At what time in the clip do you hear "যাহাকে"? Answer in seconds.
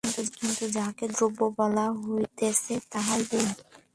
0.75-1.05